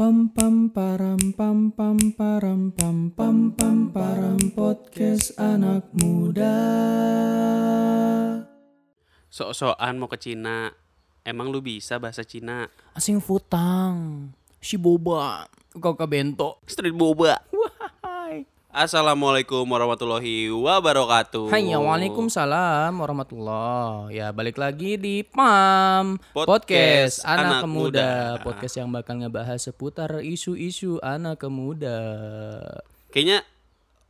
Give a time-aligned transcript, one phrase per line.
[0.00, 6.56] Pam pam param pam pam param pam pam pam param podcast anak muda.
[9.28, 10.72] Sok-sokan mau ke Cina.
[11.20, 12.64] Emang lu bisa bahasa Cina?
[12.96, 14.32] Asing futang.
[14.56, 15.44] Si boba.
[15.76, 16.64] Kau ke bento.
[16.64, 17.36] Street boba.
[18.70, 21.50] Assalamualaikum warahmatullahi wabarakatuh.
[21.50, 24.14] Hai, waalaikumsalam warahmatullah.
[24.14, 28.38] Ya, balik lagi di PAM Podcast Anak, Anak Muda.
[28.38, 28.44] Muda.
[28.46, 31.98] Podcast yang bakal ngebahas seputar isu-isu anak muda.
[33.10, 33.42] Kayaknya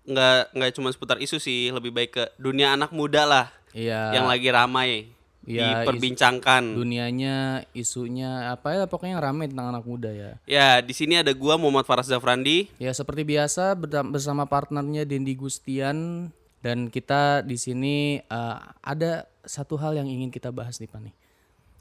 [0.04, 4.12] nggak nggak cuma seputar isu sih, lebih baik ke dunia anak muda lah Iya.
[4.12, 5.08] yang lagi ramai
[5.50, 6.62] Iya, diperbincangkan.
[6.78, 10.38] dunianya, isunya apa ya pokoknya yang ramai tentang anak muda ya.
[10.46, 12.70] Ya, di sini ada gua Muhammad Faraz Zafrandi.
[12.78, 13.74] Ya seperti biasa
[14.06, 16.30] bersama partnernya Dendi Gustian
[16.62, 21.14] dan kita di sini eh, ada satu hal yang ingin kita bahas nih Pak nih.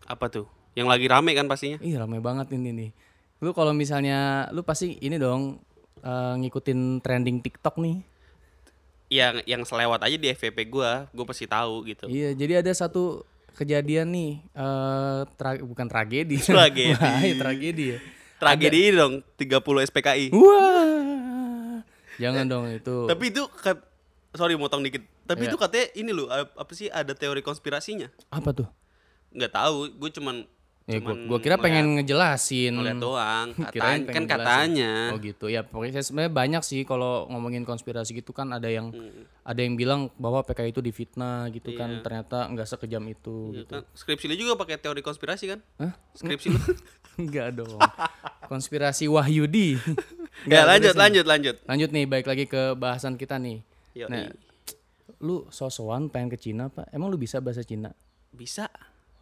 [0.09, 0.47] Apa tuh?
[0.73, 1.77] Yang lagi rame kan pastinya?
[1.83, 2.89] Ih ramai banget ini nih.
[3.43, 5.59] Lu kalau misalnya lu pasti ini dong
[6.01, 7.97] eh, ngikutin trending TikTok nih.
[9.09, 12.05] Yang yang selewat aja di FVP gua, gua pasti tahu gitu.
[12.05, 16.37] Iya, jadi ada satu kejadian nih eh tra- bukan tragedi.
[16.45, 16.93] Tragedi.
[16.95, 17.99] Wah, iya, tragedi ya.
[18.35, 20.25] Tragedi ini dong 30 SPKI.
[20.31, 21.79] Wah.
[22.17, 22.97] Jangan dong itu.
[23.05, 23.43] Tapi itu
[24.31, 25.03] sorry motong dikit.
[25.23, 25.49] Tapi Iya.
[25.49, 28.09] itu katanya ini loh ap- apa sih ada teori konspirasinya?
[28.27, 28.67] apa tuh?
[29.29, 30.41] Nggak tahu, gue cuman
[30.89, 32.73] Ya, gua, gua kira pengen ngejelasin.
[32.73, 33.53] ngeliat doang.
[33.69, 34.25] Katanya, kan jelasin.
[34.25, 34.93] katanya.
[35.13, 35.61] Oh gitu ya.
[35.61, 38.89] Pokoknya sebenarnya banyak sih kalau ngomongin konspirasi gitu kan ada yang
[39.39, 42.01] ada yang bilang bahwa PKI itu difitnah gitu kan.
[42.01, 43.71] Ternyata nggak sekejam itu Iya gitu.
[43.71, 43.81] kan?
[43.93, 45.59] Skripsi lu juga pakai teori konspirasi kan?
[45.77, 45.93] Hah?
[46.11, 46.57] Skripsi lu.
[47.21, 47.77] Enggak dong.
[48.45, 49.77] Konspirasi Wahyudi.
[50.49, 50.99] ya Nggak, lanjut nih.
[50.99, 51.55] lanjut lanjut.
[51.63, 53.61] Lanjut nih baik lagi ke bahasan kita nih.
[53.93, 54.09] Yoi.
[54.09, 54.25] Nah,
[55.19, 56.89] lu sosokan pengen ke Cina Pak?
[56.89, 57.93] Emang lu bisa bahasa Cina?
[58.31, 58.71] Bisa.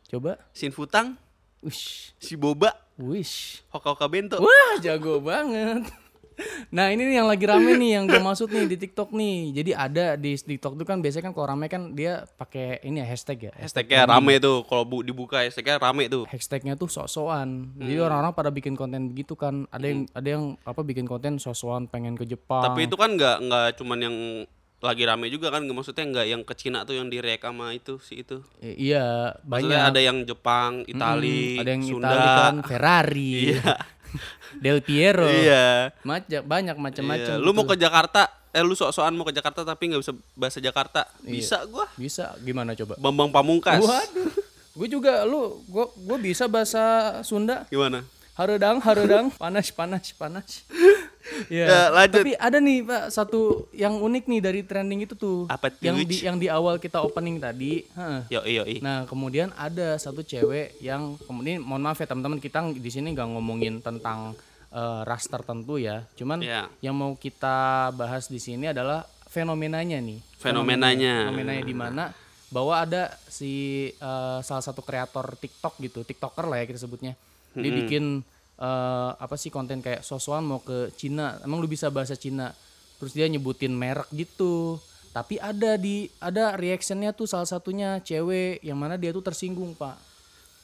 [0.05, 0.39] Coba.
[0.53, 1.19] Sin Futang,
[1.61, 2.13] Wish.
[2.22, 3.66] si Boba, Wish.
[3.69, 4.38] Hoka Hoka Bento.
[4.38, 5.86] Wah, jago banget.
[6.69, 9.58] Nah ini nih yang lagi rame nih yang gue maksud nih di TikTok nih.
[9.58, 13.09] Jadi ada di TikTok tuh kan biasanya kan kalau rame kan dia pakai ini ya
[13.09, 13.51] hashtag ya.
[13.57, 16.29] Hashtagnya rame tuh, kalau bu dibuka hashtagnya rame tuh.
[16.29, 17.74] Hashtagnya tuh sok-sokan.
[17.74, 18.06] Jadi Hmm.
[18.06, 19.66] orang-orang pada bikin konten begitu kan.
[19.74, 22.62] Ada yang ada yang apa bikin konten sok-sokan pengen ke Jepang.
[22.62, 24.16] Tapi itu kan nggak nggak cuman yang
[24.77, 28.21] lagi rame juga kan, maksudnya nggak yang ke Cina tuh yang direk sama itu si
[28.21, 28.45] itu.
[28.59, 29.89] I- iya Maksudnya banyak.
[29.89, 32.07] ada yang Jepang, Itali, ada yang Sunda.
[32.07, 33.33] Itali kan Ferrari,
[34.63, 35.91] Del Piero, Iya.
[36.01, 37.33] Macam banyak macam-macam.
[37.35, 37.41] Iya.
[37.41, 37.73] Lu mau gitu.
[37.73, 41.09] ke Jakarta, eh lu sok-sokan mau ke Jakarta tapi nggak bisa bahasa Jakarta.
[41.21, 41.33] Iya.
[41.33, 41.85] Bisa gua.
[41.94, 42.95] bisa gimana coba?
[42.97, 43.81] Bambang Pamungkas.
[43.81, 44.29] Waduh.
[44.71, 46.81] Gue juga lu gua gua bisa bahasa
[47.21, 47.65] Sunda.
[47.67, 48.05] Gimana?
[48.33, 50.61] Haredang, haredang, panas, panas, panas.
[51.47, 52.23] Ya, Ya, lanjut.
[52.23, 55.45] Tapi ada nih Pak satu yang unik nih dari trending itu tuh.
[55.47, 57.83] Apa tuh, Yang di yang di awal kita opening tadi.
[57.88, 58.19] Heeh.
[58.31, 62.89] Yo yo Nah kemudian ada satu cewek yang kemudian mohon maaf ya teman-teman kita di
[62.89, 64.33] sini nggak ngomongin tentang
[64.67, 66.03] eh, ras tertentu ya.
[66.15, 66.67] Cuman Iya.
[66.81, 70.19] yang mau kita bahas di sini adalah fenomenanya nih.
[70.38, 71.27] Fenomenanya.
[71.27, 72.03] Fenomenanya di mana
[72.47, 73.51] bahwa ada si
[73.91, 77.13] eh, salah satu kreator TikTok gitu, TikToker lah ya kita sebutnya.
[77.57, 78.21] Dia bikin
[78.57, 82.51] eh, apa sih konten kayak sosokan mau ke Cina, emang lu bisa bahasa Cina.
[82.97, 84.81] Terus dia nyebutin merek gitu.
[85.13, 89.97] Tapi ada di ada reactionnya tuh salah satunya cewek yang mana dia tuh tersinggung pak.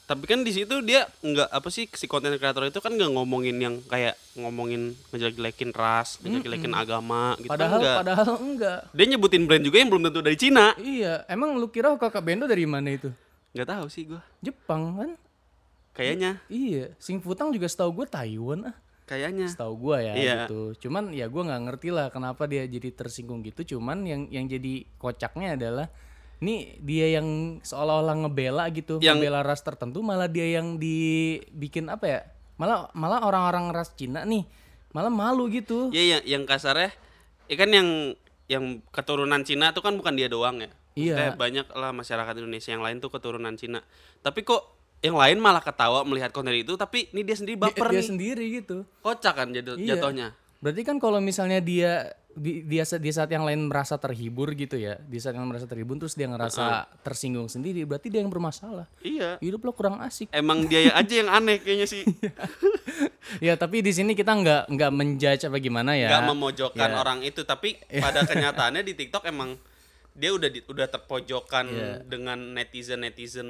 [0.03, 3.55] Tapi kan di situ dia nggak apa sih si konten kreator itu kan nggak ngomongin
[3.55, 7.97] yang kayak ngomongin ngejelek-jelekin ras, ngejelek-jelekin agama gitu Padahal kan enggak.
[8.03, 8.79] padahal enggak.
[8.91, 10.75] Dia nyebutin brand juga yang belum tentu dari Cina.
[10.75, 13.09] Iya, emang lu kira kakak Bendo dari mana itu?
[13.55, 14.21] Nggak tahu sih gua.
[14.43, 15.09] Jepang kan?
[15.93, 18.75] Kayaknya, Iya, Sing Futang juga setahu gue Taiwan ah.
[19.03, 19.45] kayaknya.
[19.45, 20.35] Setahu gua ya Iya.
[20.47, 20.73] gitu.
[20.87, 23.77] Cuman ya gua nggak ngerti lah kenapa dia jadi tersinggung gitu.
[23.77, 25.91] Cuman yang yang jadi kocaknya adalah
[26.39, 32.05] ini dia yang seolah-olah ngebela gitu, Yang- ngebela ras tertentu malah dia yang dibikin apa
[32.07, 32.19] ya?
[32.55, 34.47] Malah malah orang-orang ras Cina nih
[34.95, 35.91] malah malu gitu.
[35.91, 36.89] Iya yang yang kasarnya,
[37.51, 37.89] ya kan yang
[38.47, 40.71] yang keturunan Cina tuh kan bukan dia doang ya.
[40.93, 41.13] Iya.
[41.13, 43.83] Maksudnya banyak lah masyarakat Indonesia yang lain tuh keturunan Cina.
[44.21, 44.63] Tapi kok
[45.03, 48.07] yang lain malah ketawa melihat konten itu, tapi ini dia sendiri Dia, baper dia nih.
[48.07, 48.87] sendiri gitu.
[49.03, 49.99] Kocak kan jatuh, Iya.
[49.99, 50.27] jatuhnya.
[50.57, 54.95] Berarti kan kalau misalnya dia di, dia di saat yang lain merasa terhibur gitu ya,
[54.97, 58.87] di saat yang merasa terhibur terus dia ngerasa tersinggung sendiri, berarti dia yang bermasalah.
[59.03, 59.37] Iya.
[59.37, 60.31] Hidup lo kurang asik.
[60.31, 62.07] Emang dia aja yang aneh kayaknya sih.
[63.43, 66.09] ya tapi di sini kita nggak nggak menjudge apa gimana ya.
[66.09, 66.97] Nggak memojokkan Ya.
[66.97, 69.59] orang itu, tapi pada kenyataannya di TikTok emang
[70.13, 71.89] dia udah di, udah terpojokkan Iya.
[72.05, 73.49] dengan netizen netizen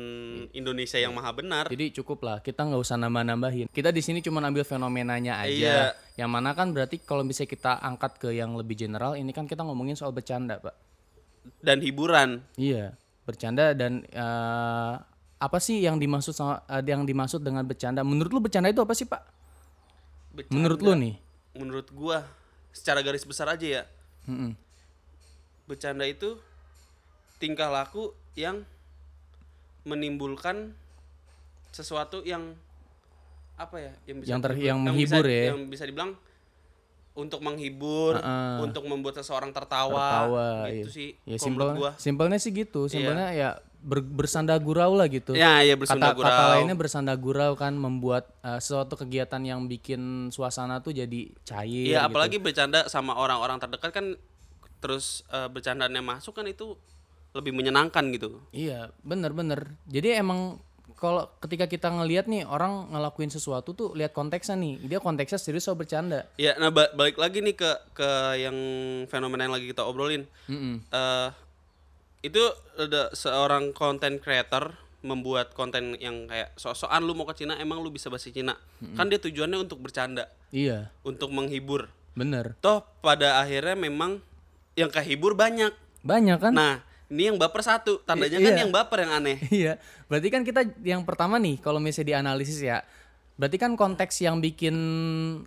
[0.52, 1.68] Indonesia yang maha benar.
[1.68, 3.68] Jadi cukup lah, kita nggak usah nambah-nambahin.
[3.68, 5.52] Kita di sini cuma ambil fenomenanya aja.
[5.52, 5.78] Iya.
[6.16, 9.60] Yang mana kan berarti kalau bisa kita angkat ke yang lebih general, ini kan kita
[9.60, 10.76] ngomongin soal bercanda, Pak.
[11.60, 12.40] Dan hiburan.
[12.56, 14.94] Iya, bercanda dan eh,
[15.38, 18.00] apa sih yang dimaksud sama eh, yang dimaksud dengan bercanda?
[18.02, 19.20] Menurut lu bercanda itu apa sih, Pak?
[20.32, 21.16] Bercanda, Menurut lu nih?
[21.54, 22.26] menurut gua
[22.74, 23.84] secara garis besar aja ya
[24.26, 24.58] Mm-mm.
[25.64, 26.34] bercanda itu
[27.44, 28.64] tingkah laku yang
[29.84, 30.72] menimbulkan
[31.76, 32.56] sesuatu yang
[33.60, 35.44] apa ya yang bisa Yang ter- yang bisa- menghibur ya.
[35.52, 36.12] yang bisa dibilang
[37.14, 38.58] untuk menghibur Heeh.
[38.64, 39.94] untuk membuat seseorang tertawa,
[40.26, 40.96] Tertawa, gitu iya.
[40.96, 42.90] sih Ya simpel, gua simpelnya sih gitu.
[42.90, 43.50] Simpelnya ya
[43.86, 45.38] ber, bersanda gurau lah gitu.
[45.38, 49.70] ya ya kata, bersunda kata gurau lainnya bersanda gurau kan membuat eh, suatu kegiatan yang
[49.70, 51.94] bikin suasana tuh jadi cair.
[51.94, 52.08] Iya, gitu.
[52.10, 54.06] apalagi bercanda sama orang-orang terdekat kan
[54.82, 56.74] terus eh, bercandaannya masuk kan itu
[57.34, 58.40] lebih menyenangkan gitu.
[58.50, 59.74] Iya, bener-bener.
[59.86, 60.62] Jadi emang
[60.94, 64.80] kalau ketika kita ngelihat nih orang ngelakuin sesuatu tuh lihat konteksnya nih.
[64.86, 66.30] Dia konteksnya serius atau bercanda.
[66.38, 68.10] Ya, nah ba- balik lagi nih ke ke
[68.40, 68.56] yang
[69.08, 70.30] fenomena yang lagi kita obrolin.
[70.46, 70.80] Mm-mm.
[70.86, 71.30] eh
[72.24, 72.40] itu
[72.80, 74.72] ada seorang content creator
[75.04, 78.56] membuat konten yang kayak sok-sokan lu mau ke Cina emang lu bisa bahasa Cina.
[78.96, 81.92] Kan dia tujuannya untuk bercanda, Iya, untuk menghibur.
[82.16, 82.56] bener.
[82.62, 84.24] Toh pada akhirnya memang
[84.74, 85.76] yang kehibur banyak.
[86.00, 86.54] Banyak kan?
[86.56, 86.80] Nah,
[87.14, 88.62] ini yang baper satu, tandanya I- kan iya.
[88.66, 89.38] yang baper yang aneh.
[89.54, 89.74] Iya,
[90.10, 92.82] berarti kan kita yang pertama nih kalau misalnya dianalisis ya,
[93.34, 94.76] berarti kan konteks yang bikin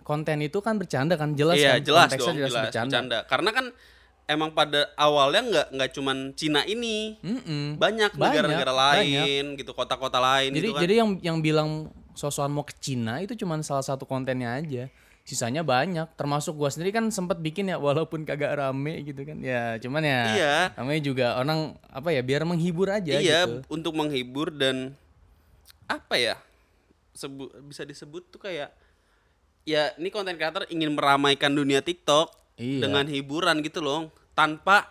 [0.01, 2.91] konten itu kan bercanda kan jelas iya kan jelas konteksnya dong jelas, jelas bercanda.
[2.91, 3.17] bercanda.
[3.27, 3.65] karena kan
[4.27, 7.79] emang pada awalnya nggak nggak cuman Cina ini Mm-mm.
[7.79, 12.51] banyak Banyak, negara-negara lain gitu kota-kota lain Jadi gitu kan jadi yang yang bilang sosokan
[12.51, 14.91] mau ke Cina itu cuman salah satu kontennya aja.
[15.27, 19.35] Sisanya banyak, termasuk gua sendiri kan sempat bikin ya walaupun kagak rame gitu kan.
[19.43, 20.55] Ya, cuman ya Iya.
[20.79, 23.67] namanya juga orang apa ya biar menghibur aja iya gitu.
[23.67, 24.95] untuk menghibur dan
[25.83, 26.39] apa ya
[27.11, 28.71] sebut bisa disebut tuh kayak
[29.67, 32.87] ya ini konten creator ingin meramaikan dunia TikTok Iya.
[32.87, 34.87] dengan hiburan gitu loh tanpa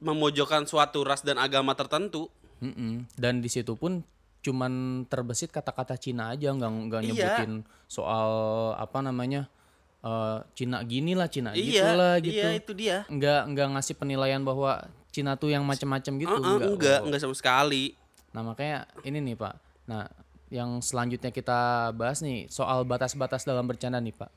[0.00, 3.04] memojokkan suatu ras dan agama tertentu Mm-mm.
[3.16, 4.00] Dan di situ pun
[4.40, 7.08] cuman terbesit kata-kata Cina aja nggak nggak Iya.
[7.12, 7.52] nyebutin
[7.86, 8.30] soal
[8.74, 9.52] apa namanya
[10.00, 12.40] eh, Cina gini lah Cina iya gitulah gitu.
[12.40, 16.30] iya itu dia Nggak nggak ngasih penilaian bahwa Cina tuh yang macam-macam gitu.
[16.30, 16.70] Uh-uh, nggak.
[16.72, 17.98] enggak enggak sama sekali
[18.30, 19.54] Nah makanya ini nih Pak.
[19.90, 20.06] Nah
[20.50, 24.30] yang selanjutnya kita bahas nih soal batas-batas dalam bercanda nih Pak.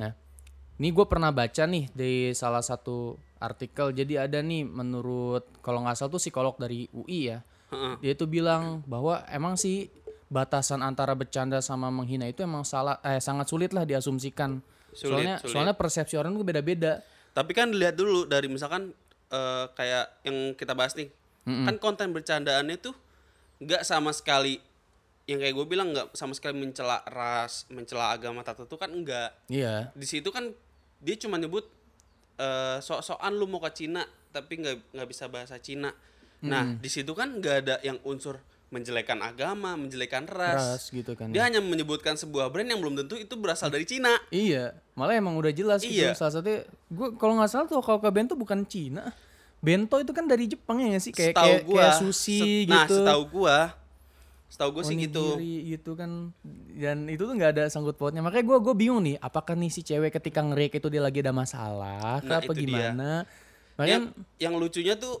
[0.00, 0.12] Nah
[0.74, 3.92] ini gue pernah baca nih di salah satu artikel.
[3.92, 7.44] Jadi ada nih menurut kalau nggak salah tuh psikolog dari UI ya.
[7.74, 7.94] Heeh.
[8.00, 9.90] Dia tuh bilang bahwa emang sih
[10.30, 14.62] batasan antara bercanda sama menghina itu emang salah eh sangat sulit lah diasumsikan.
[14.94, 15.50] Sulit, soalnya sulit.
[15.50, 17.02] soalnya persepsi orang tuh beda-beda.
[17.34, 18.94] Tapi kan dilihat dulu dari misalkan
[19.34, 21.10] eh, kayak yang kita bahas nih,
[21.44, 22.94] kan konten bercandaannya tuh
[23.58, 24.58] nggak sama sekali
[25.24, 29.32] yang kayak gue bilang nggak sama sekali mencela ras, mencela agama tertentu kan enggak.
[29.48, 29.88] Iya.
[29.96, 30.52] Di situ kan
[31.00, 31.64] dia cuma nyebut
[32.38, 34.04] eh, sok-sokan lu mau ke Cina
[34.34, 35.94] tapi nggak nggak bisa bahasa Cina.
[36.44, 38.38] Nah di situ kan nggak ada yang unsur
[38.68, 40.58] menjelekan agama, menjelekan ras.
[40.58, 41.30] Ras gitu kan.
[41.30, 44.18] Dia hanya menyebutkan sebuah brand yang belum tentu itu berasal dari Cina.
[44.28, 45.94] Iya, malah emang udah jelas gitu.
[45.94, 46.18] Iya.
[46.18, 49.14] Salah satu gue kalau nggak salah tuh kalau ke bento bukan Cina.
[49.62, 52.74] Bento itu kan dari Jepang ya sih kayak Setahu kayak, gua, kayak sushi set- gitu.
[52.74, 53.56] Nah, setahu gua,
[54.50, 55.26] setahu gua sih gitu.
[55.40, 56.10] Gitu kan
[56.74, 59.80] dan itu tuh nggak ada sangkut pautnya makanya gue gue bingung nih apakah nih si
[59.80, 62.90] cewek ketika ngerik itu dia lagi ada masalah Nah, apa itu dia.
[62.90, 63.22] gimana
[63.74, 64.04] makanya Yang
[64.42, 65.14] yang lucunya tuh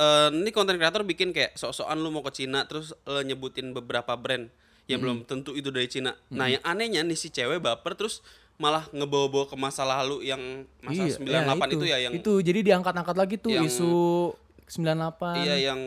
[0.00, 4.16] eh ini konten kreator bikin kayak sok-sokan lu mau ke Cina terus lo nyebutin beberapa
[4.16, 4.48] brand
[4.88, 6.16] yang belum tentu itu dari Cina.
[6.32, 8.24] Nah, yang anehnya nih si cewek baper terus
[8.56, 10.40] malah ngebawa-bawa ke masa lalu yang
[10.82, 14.34] masa 98 itu, ya yang itu jadi diangkat-angkat lagi tuh yang- isu
[14.66, 15.80] 98 iya yang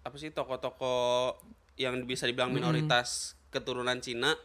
[0.00, 1.34] apa sih toko-toko
[1.74, 4.38] yang bisa dibilang minoritas keturunan Cina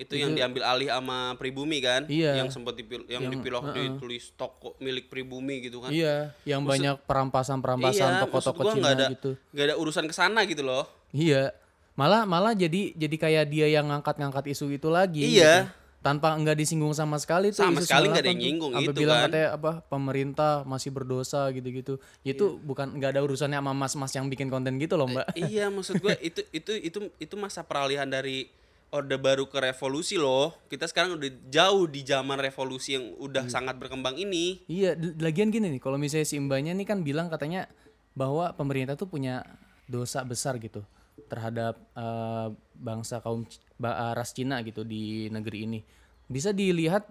[0.00, 2.40] itu yang diambil alih sama pribumi kan Iya.
[2.40, 8.10] yang sempat dipil yang, dipilih ditulis toko milik pribumi gitu kan iya yang banyak perampasan-perampasan
[8.16, 10.88] Iya, toko-toko maksud Cina nggak ada, gitu nggak ada urusan ke sana gitu loh.
[11.10, 11.52] Iya.
[11.94, 15.20] Malah malah jadi jadi kayak dia yang ngangkat-ngangkat isu itu lagi.
[15.26, 15.68] Iya.
[15.68, 15.78] gitu.
[16.00, 17.60] Tanpa enggak disinggung sama sekali tuh.
[17.60, 19.24] Sama isu sekali nggak ada 98 yang nyinggung itu bilang kan.
[19.28, 22.00] katanya apa pemerintah masih berdosa gitu-gitu.
[22.22, 22.64] Itu Iya.
[22.64, 25.36] bukan nggak ada urusannya sama mas-mas yang bikin konten gitu loh, Mbak.
[25.36, 28.48] iya, maksud gue itu itu itu itu masa peralihan dari
[28.90, 30.54] orde baru ke revolusi loh.
[30.66, 34.66] Kita sekarang udah jauh di zaman revolusi yang udah sangat berkembang ini.
[34.66, 37.70] Iya, lagian gini nih, kalau misalnya si mbaknya nih kan bilang katanya
[38.18, 39.46] bahwa pemerintah tuh punya
[39.86, 40.82] dosa besar gitu
[41.30, 45.80] terhadap eh, bangsa kaum eh, ras Cina gitu di negeri ini.
[46.26, 47.06] Bisa dilihat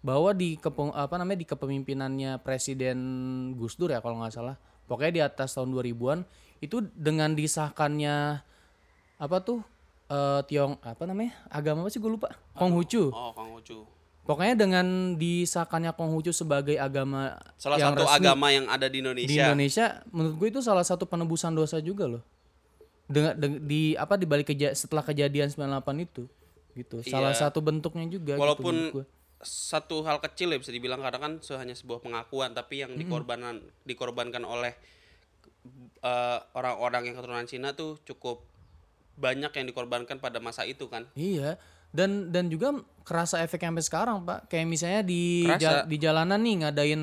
[0.00, 2.98] bahwa di kepe- apa namanya di kepemimpinannya Presiden
[3.54, 4.56] Gus Dur ya kalau nggak salah,
[4.90, 6.26] pokoknya di atas tahun 2000-an
[6.60, 8.42] itu dengan disahkannya
[9.20, 9.60] apa tuh
[10.10, 13.08] eh, Tiong apa namanya agama apa sih gue lupa Konghucu.
[13.08, 13.86] Oh, Kang Ucu.
[14.20, 14.86] Pokoknya dengan
[15.16, 19.42] disahkannya Konghucu sebagai agama Salah yang satu resmi agama yang ada di di Indonesia.
[19.48, 22.22] Indonesia, menurut gue itu salah satu penebusan dosa juga loh.
[23.06, 26.26] Dengan deng- di apa di balik keja- setelah kejadian 98 itu.
[26.72, 27.02] gitu.
[27.02, 27.50] Salah Iya.
[27.50, 29.04] satu bentuknya juga gitu Walaupun gua.
[29.36, 33.00] satu hal kecil ya bisa dibilang karena kan hanya sebuah pengakuan tapi yang Hmm.
[33.00, 34.78] dikorbanan dikorbankan oleh
[36.00, 38.46] eh, orang-orang yang keturunan Cina tuh cukup
[39.20, 41.04] banyak yang dikorbankan pada masa itu kan.
[41.12, 41.60] Iya.
[41.90, 42.72] Dan dan juga
[43.02, 44.48] kerasa efek sampai sekarang, Pak.
[44.48, 45.60] Kayak misalnya di Kerasa.
[45.60, 47.02] ja- di jalanan nih ngadain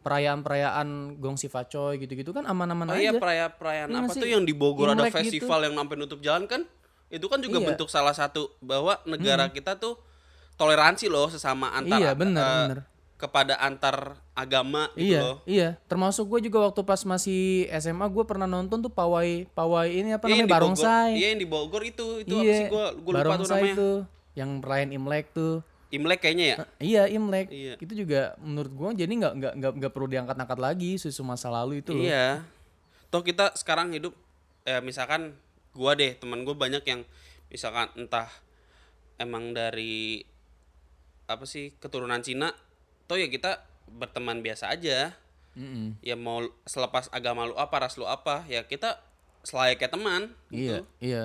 [0.00, 3.02] perayaan-perayaan Gong Si Facoy gitu-gitu kan aman-aman Oh aja.
[3.02, 4.32] iya perayaan perayaan Iya apa nggak tuh sih?
[4.32, 5.20] yang di Bogor ada Imlek gitu.
[5.44, 6.62] festival yang sampai nutup jalan kan?
[7.08, 7.66] Itu kan juga Iya.
[7.68, 9.98] bentuk salah satu bahwa negara kita tuh
[10.54, 12.80] toleransi loh sesama antar Iya, bener, eh, bener.
[13.20, 15.36] Kepada antar agama gitu Iya, loh.
[15.44, 15.68] iya.
[15.84, 20.24] Termasuk gue juga waktu pas masih SMA gue pernah nonton tuh pawai pawai ini apa
[20.24, 21.12] Iya, namanya barongsai.
[21.14, 23.76] Iya yang di Bogor itu itu apa Iya, sih gua gua lupa tuh barongsai namanya.
[23.76, 23.96] tuh
[24.32, 25.54] yang perayaan Imlek tuh.
[25.90, 26.56] Imlek kayaknya ya.
[26.56, 27.46] Eh, Iya Imlek.
[27.50, 27.74] Iya.
[27.76, 31.82] Itu juga menurut gua jadi nggak nggak nggak nggak perlu diangkat-angkat lagi susu masa lalu
[31.82, 32.00] itu loh.
[32.00, 32.46] Iya.
[33.06, 34.16] Toh kita sekarang hidup
[34.62, 35.34] eh misalkan
[35.70, 37.02] gua deh, teman gua banyak yang
[37.46, 38.30] misalkan entah
[39.16, 40.22] emang dari
[41.26, 42.50] apa sih keturunan Cina,
[43.10, 45.10] toh ya kita berteman biasa aja.
[45.58, 45.98] Mm-mm.
[45.98, 49.02] Ya mau selepas agama lu apa, ras lu apa, ya kita
[49.42, 50.22] selayaknya teman.
[50.54, 50.82] Iya, gitu.
[51.02, 51.24] iya.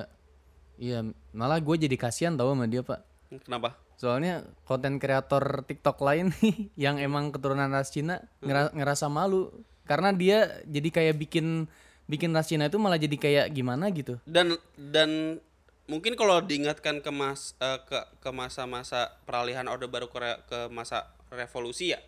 [0.75, 0.99] Iya,
[1.31, 2.99] malah gue jadi kasihan tau sama dia, Pak.
[3.45, 3.77] Kenapa?
[3.95, 9.53] Soalnya konten kreator TikTok lain nih yang emang keturunan ras Cina ngera- ngerasa malu
[9.85, 11.69] karena dia jadi kayak bikin
[12.09, 14.19] bikin ras Cina itu malah jadi kayak gimana gitu.
[14.27, 15.39] Dan dan
[15.87, 21.14] mungkin kalau diingatkan ke mas eh, ke ke masa-masa peralihan orde baru ke, ke masa
[21.29, 21.99] revolusi ya.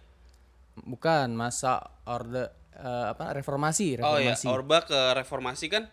[0.78, 4.46] Bukan masa orde eh, apa reformasi, Oh ya, reformasi.
[4.48, 5.84] Orba ke reformasi kan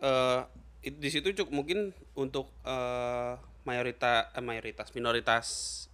[0.00, 0.40] eh
[0.82, 1.78] it- di situ cukup mungkin
[2.14, 3.32] untuk eh
[3.64, 5.46] mayoritas eh, mayoritas minoritas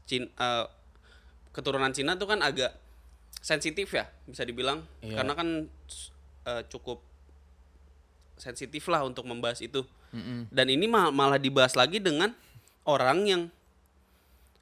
[0.05, 0.67] Cina eh,
[1.51, 2.75] keturunan Cina tuh kan agak
[3.41, 5.23] sensitif ya bisa dibilang Iya.
[5.23, 5.49] karena kan
[6.45, 6.99] eh, cukup
[8.35, 10.51] sensitif lah untuk membahas itu Mm-mm.
[10.51, 12.35] dan ini ma- malah dibahas lagi dengan
[12.83, 13.43] orang yang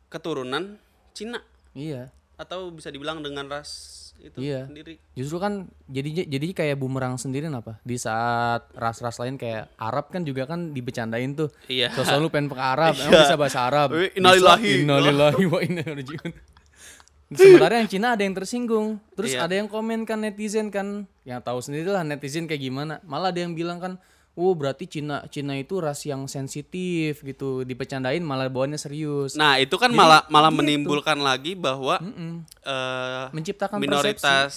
[0.09, 0.77] keturunan
[1.13, 1.41] Cina
[1.79, 2.11] Iya.
[2.35, 4.67] atau bisa dibilang dengan ras itu Iya.
[4.67, 7.79] sendiri Justru kan jadi jadi kayak bumerang sendiri apa?
[7.83, 11.51] Di saat ras-ras lain kayak Arab kan juga kan dibecandain tuh.
[11.67, 11.91] Iya.
[11.95, 13.23] Sosok lu pengen ke Arab, emang Iya.
[13.27, 13.91] bisa bahasa Arab.
[14.15, 14.87] Innalillahi.
[14.87, 16.33] Innalillahi wa inna ilaihi raji'un.
[17.29, 18.97] Sebenarnya yang Cina ada yang tersinggung.
[19.13, 19.45] Terus Iya.
[19.45, 23.05] ada yang komen kan netizen kan, yang tahu sendiri lah netizen kayak gimana.
[23.05, 24.01] Malah ada yang bilang kan,
[24.39, 29.35] "Oh, berarti Cina Cina itu ras yang sensitif gitu." Dipecandain malah bawaannya serius.
[29.35, 32.47] Nah itu kan malah malah menimbulkan lagi bahwa Mm-mm.
[32.63, 33.85] eh, Menciptakan persepsi.
[33.85, 34.53] minoritas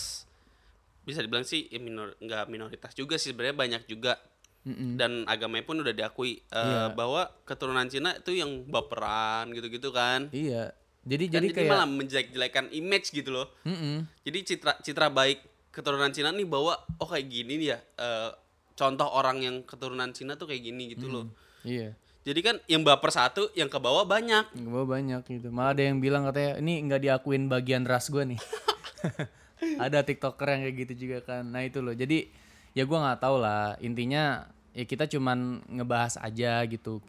[1.01, 4.21] bisa dibilang sih ya minor nggak minoritas juga sih sebenarnya banyak juga
[4.61, 4.93] Mm-mm.
[4.93, 6.93] dan agamanya pun udah diakui eh, Iya.
[6.93, 10.29] bahwa keturunan Cina itu yang baperan gitu-gitu kan.
[10.29, 10.69] Iya.
[11.01, 13.49] Jadi Kan jadi jadi kayak malah menjelek-jelekan image gitu loh.
[13.63, 14.05] Mm-mm.
[14.21, 17.81] Jadi citra citra baik keturunan Cina nih bahwa oh kayak gini ya.
[17.97, 18.29] eh,
[18.75, 21.25] contoh orang yang keturunan Cina tuh kayak gini gitu loh.
[21.61, 21.93] Iya.
[22.21, 24.53] Jadi kan yang baper satu, yang ke bawah banyak.
[24.53, 25.49] Gue banyak gitu.
[25.49, 28.41] Malah ada yang bilang katanya ini nggak diakuin bagian ras gue nih.
[29.85, 31.43] ada tiktoker yang kayak gitu juga kan.
[31.49, 31.93] Nah itu loh.
[31.93, 32.29] Jadi
[32.77, 33.77] ya gua nggak tahu lah.
[33.81, 37.01] Intinya ya kita cuman ngebahas aja gitu.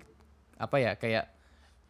[0.57, 1.29] Apa ya kayak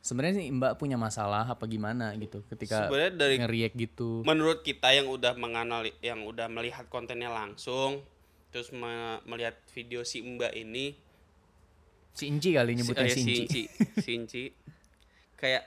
[0.02, 4.26] sebenarnya sih Mbak punya masalah apa gimana gitu ketika Sebenarnya dari nge-react gitu.
[4.26, 8.02] menurut kita yang udah menganali yang udah melihat kontennya langsung
[8.52, 10.94] terus me- melihat video si Mbak ini
[12.12, 13.34] Si Inci kali nyebutnya si Inci.
[13.40, 13.62] Inci
[13.98, 14.44] si Inci
[15.34, 15.64] kayak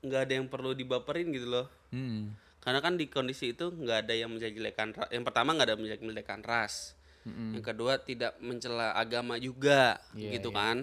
[0.00, 2.30] nggak ada yang perlu dibaperin gitu loh Hmm.
[2.58, 6.40] karena kan di kondisi itu nggak ada yang menjelek-jelekan ra- yang pertama nggak ada menjelek-jelekan
[6.40, 6.94] ras
[7.26, 10.56] yang kedua tidak mencela agama juga Iya, gitu iya.
[10.56, 10.76] kan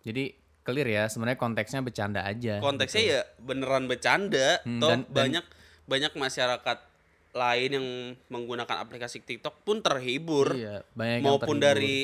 [0.00, 0.24] Jadi
[0.62, 2.60] clear ya sebenarnya konteksnya bercanda aja.
[2.60, 5.44] konteksnya ya beneran bercanda Hmm, toh dan- dan- banyak
[5.84, 6.78] banyak masyarakat
[7.38, 7.86] lain yang
[8.28, 10.58] menggunakan aplikasi TikTok pun terhibur.
[10.58, 11.66] Iya, banyak yang maupun terhibur.
[11.70, 11.96] dari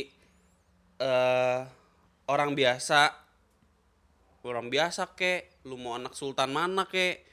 [1.03, 1.61] eh
[2.31, 3.01] orang biasa.
[4.45, 7.25] Orang biasa kek lu mau anak sultan mana kek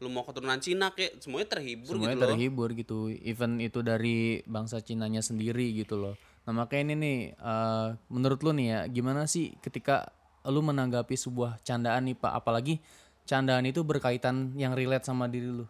[0.00, 2.30] lu mau keturunan Cina kek semuanya terhibur semuanya gitu loh.
[2.30, 2.98] terhibur gitu.
[3.26, 6.14] Even itu dari bangsa Cinanya sendiri gitu loh.
[6.46, 10.14] Nah makanya ini nih eh, menurut lu nih ya gimana sih ketika
[10.46, 12.38] lu menanggapi sebuah candaan nih pak?
[12.38, 12.78] Apalagi
[13.26, 15.66] candaan itu berkaitan yang relate sama diri lu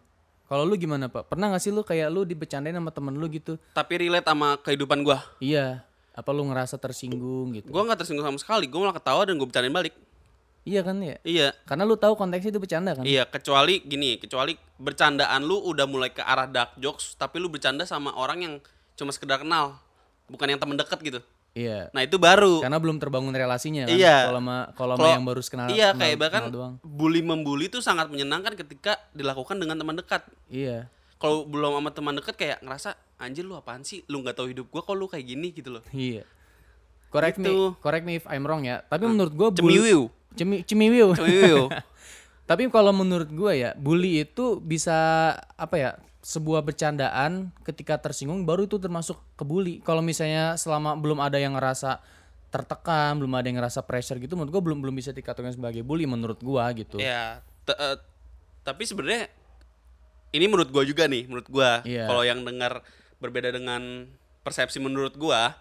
[0.51, 1.31] kalau lu gimana pak?
[1.31, 3.55] Pernah gak sih lu kayak lu dibecandain sama temen lu gitu?
[3.71, 5.23] Tapi relate sama kehidupan gua.
[5.39, 5.87] Iya.
[6.11, 7.71] Apa lu ngerasa tersinggung gitu?
[7.71, 8.67] Gua nggak tersinggung sama sekali.
[8.67, 9.95] Gua malah ketawa dan gua bercandain balik.
[10.67, 11.15] Iya kan ya?
[11.23, 11.55] Iya.
[11.63, 13.07] Karena lu tahu konteksnya itu bercanda kan?
[13.07, 17.87] Iya, kecuali gini, kecuali bercandaan lu udah mulai ke arah dark jokes, tapi lu bercanda
[17.87, 18.53] sama orang yang
[18.99, 19.79] cuma sekedar kenal,
[20.27, 21.19] bukan yang temen deket gitu.
[21.53, 22.59] Iya Nah itu baru.
[22.59, 24.17] karena belum terbangun relasinya kan Iya.
[24.25, 28.07] kalau sama kalau yang baru kenal iya, kenal- kayak bahkan doang bully membuli itu sangat
[28.07, 30.23] menyenangkan ketika dilakukan dengan teman dekat.
[30.47, 34.01] iya Kalau belum sama teman dekat kayak ngerasa anjir lu apaan sih?
[34.07, 35.85] Lu nggak tahu hidup gua kok lu kayak gini gitu loh.
[35.91, 36.25] Iya.
[37.07, 37.45] Correct Gitu.
[37.45, 38.81] me, correct me if I'm wrong ya.
[38.83, 40.09] Tapi menurut gue Cemiwiu.
[40.33, 41.13] Cemi, cemiwiu.
[41.13, 41.67] Wiu.
[42.49, 44.97] Tapi kalau menurut gue ya, bully itu bisa
[45.53, 45.91] apa ya?
[46.21, 49.81] Sebuah bercandaan ketika tersinggung baru itu termasuk ke bully.
[49.81, 51.97] Kalau misalnya selama belum ada yang ngerasa
[52.47, 56.03] tertekan, belum ada yang ngerasa pressure gitu, menurut gue belum belum bisa dikatakan sebagai bully
[56.03, 56.99] menurut gua gitu.
[56.99, 57.97] Ya, eh,
[58.61, 59.31] tapi sebenarnya
[60.31, 61.79] ini menurut gua juga nih, menurut gua.
[61.81, 62.05] Iya.
[62.05, 62.83] Kalau yang dengar
[63.17, 64.05] berbeda dengan
[64.43, 65.55] persepsi menurut gua,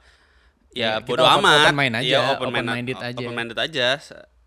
[0.75, 1.57] ya Iya, kita bodo open- amat.
[1.62, 3.17] open mind aja, Iya, open, open mind, minded aja.
[3.17, 3.88] Open minded aja.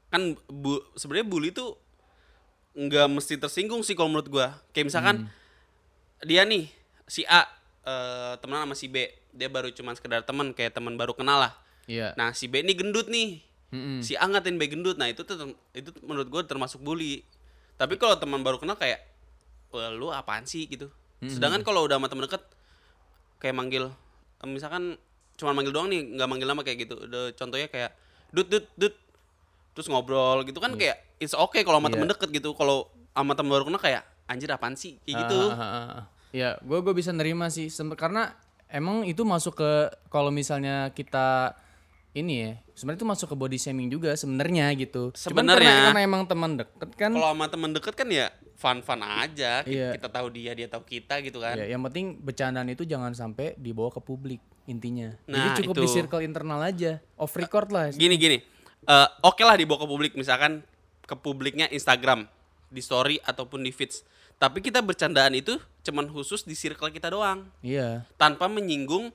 [0.09, 1.79] Kan bu, sebenarnya bully tuh
[2.73, 4.47] nggak mesti tersinggung sih kalau menurut gua.
[4.69, 5.41] Kayak misalkan Hmm.
[6.23, 6.71] Dia nih
[7.05, 7.43] si A
[7.83, 11.53] eh, temenan sama si B, dia baru cuman sekedar teman kayak teman baru kenal lah.
[11.83, 12.15] Iya.
[12.15, 13.43] Nah, si B ini gendut nih.
[13.75, 13.99] Mm-mm.
[13.99, 14.95] Si A ngatain B gendut.
[14.95, 15.35] Nah, itu tuh
[15.75, 17.25] itu menurut gue termasuk bully.
[17.75, 19.03] Tapi kalau teman baru kenal kayak
[19.97, 20.87] lu apaan sih gitu.
[21.25, 22.43] Sedangkan kalau udah sama temen deket
[23.41, 23.89] kayak manggil
[24.45, 24.99] misalkan
[25.33, 26.95] cuma manggil doang nih, nggak manggil nama kayak gitu.
[27.09, 27.91] Udah contohnya kayak
[28.29, 28.93] dut dut dut
[29.73, 32.13] terus ngobrol gitu kan kayak it's okay kalau sama temen Iya.
[32.13, 32.53] deket gitu.
[32.53, 35.41] Kalau sama temen baru kenal kayak anjir apaan sih kayak gitu.
[35.49, 36.03] Ah, ah, ah.
[36.29, 38.33] Ya, gue gue bisa nerima sih karena
[38.65, 39.71] emang itu masuk ke
[40.07, 41.53] kalau misalnya kita
[42.11, 45.09] ini ya, sebenarnya itu masuk ke body shaming juga sebenarnya gitu.
[45.13, 45.65] Sebenarnya.
[45.65, 47.09] karena, karena emang teman deket kan.
[47.09, 49.65] Kalau sama temen deket kan ya fun-fun aja.
[49.65, 49.97] Ki- Iya.
[49.97, 51.57] Kita tahu dia, dia tahu kita gitu kan.
[51.57, 55.09] Ya, yang penting bercandaan itu jangan sampai dibawa ke publik intinya.
[55.25, 55.93] Nah, Jadi cukup di itu.
[55.95, 57.89] circle internal aja, off record lah.
[57.89, 58.37] gini gini
[58.83, 60.59] Eh, oke lah dibawa ke publik misalkan
[61.01, 62.27] ke publiknya Instagram
[62.73, 64.01] di story ataupun di feeds.
[64.35, 67.45] Tapi kita bercandaan itu cuman khusus di circle kita doang.
[67.61, 68.01] Iya.
[68.17, 69.13] tanpa menyinggung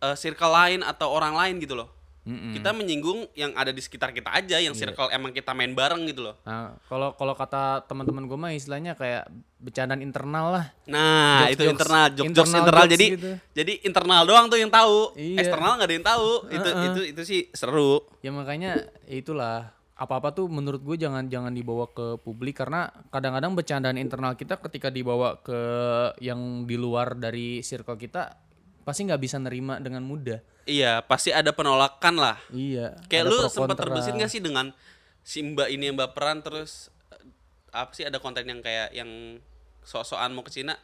[0.00, 1.88] eh, circle lain atau orang lain gitu loh.
[2.24, 2.56] Mm-mm.
[2.56, 6.24] kita menyinggung yang ada di sekitar kita aja yang circle emang kita main bareng gitu
[6.24, 6.40] loh.
[6.40, 9.28] Nah, kalau kalau kata teman-teman gue mah istilahnya kayak
[9.60, 10.66] bercandaan internal lah.
[10.88, 12.80] nah Jokes- itu jokes- internal jokes jokes internal internal.
[12.80, 13.30] jokes jadi gitu.
[13.52, 15.12] jadi internal doang tuh yang tahu.
[15.20, 15.36] Iya.
[15.36, 16.30] eksternal nggak ada yang tahu.
[16.48, 18.00] Itu itu itu sih seru.
[18.24, 18.72] Ya makanya
[19.04, 24.34] ya itulah apa-apa tuh menurut gue jangan jangan dibawa ke publik karena kadang-kadang bercandaan internal
[24.34, 25.54] kita ketika dibawa ke
[26.18, 28.34] yang di luar dari circle kita
[28.82, 30.42] pasti nggak bisa nerima dengan mudah.
[30.66, 32.98] iya pasti ada penolakan lah Iya.
[33.06, 34.74] Kayak lu sempat terbesit gak sih dengan
[35.22, 37.22] si mbak ini yang baperan terus eh,
[37.72, 39.38] apa sih ada konten yang kayak yang
[39.86, 40.74] sok-sokan mau ke Cina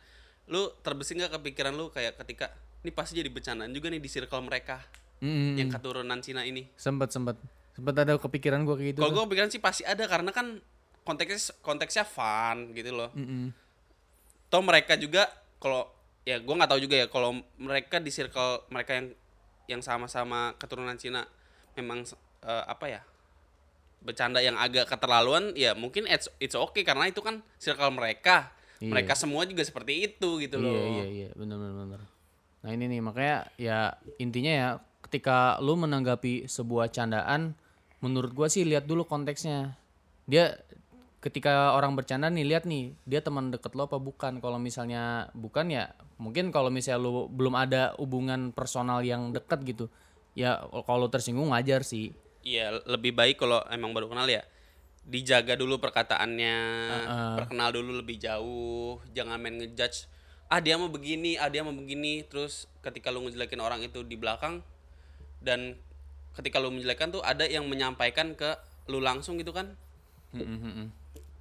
[0.47, 2.55] lu terbesit gak kepikiran lu kayak ketika
[2.87, 4.81] ini pasti jadi bercandaan juga nih di circle mereka
[5.21, 5.59] Mm-mm.
[5.61, 7.37] yang keturunan Cina ini Sempet sempet
[7.81, 9.01] sempet ada kepikiran gue kayak gitu.
[9.01, 10.61] kalau gue kepikiran sih pasti ada karena kan
[11.01, 13.51] konteksnya konteksnya fun gitu loh Mm-mm.
[14.47, 15.89] toh mereka juga kalau
[16.23, 19.07] ya gue nggak tahu juga ya kalau mereka di circle mereka yang
[19.67, 21.25] yang sama-sama keturunan Cina
[21.73, 22.05] memang
[22.43, 23.01] eh, apa ya
[24.01, 28.97] bercanda yang agak keterlaluan ya mungkin it's it's okay karena itu kan circle mereka Iya.
[28.97, 32.01] mereka semua juga seperti itu gitu loh Iya iya iya benar benar benar.
[32.65, 34.69] Nah ini nih makanya ya intinya ya
[35.05, 37.60] ketika lu menanggapi sebuah candaan,
[38.01, 39.77] menurut gua sih lihat dulu konteksnya.
[40.29, 40.57] Dia
[41.21, 44.41] ketika orang bercanda nih lihat nih dia teman deket lo apa bukan.
[44.41, 49.87] Kalau misalnya bukan ya mungkin kalau misalnya lu belum ada hubungan personal yang deket gitu,
[50.37, 52.13] ya kalau tersinggung wajar sih.
[52.41, 54.41] Iya lebih baik kalau emang baru kenal ya
[55.05, 56.57] dijaga dulu perkataannya
[57.41, 60.07] perkenal dulu lebih jauh jangan main ngejudge
[60.51, 64.19] ah dia mau begini ah dia mau begini terus ketika lu ngejelekin orang itu di
[64.19, 64.61] belakang
[65.41, 65.79] dan
[66.41, 68.57] ketika lu menjelekkan tuh ada yang menyampaikan ke
[68.89, 69.77] lu langsung gitu kan?